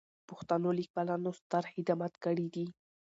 پښتنو 0.29 0.69
لیکوالانو 0.79 1.29
ستر 1.39 1.63
خدمات 1.73 2.13
کړي 2.23 2.47
دي. 2.53 2.65